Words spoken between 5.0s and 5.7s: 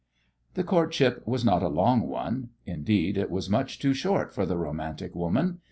woman.